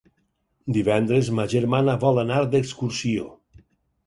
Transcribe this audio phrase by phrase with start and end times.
[0.77, 3.29] Divendres ma germana vol anar d'excursió.